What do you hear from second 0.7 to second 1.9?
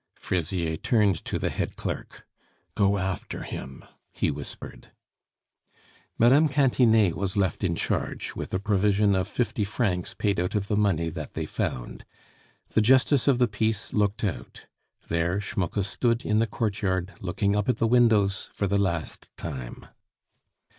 turned to the head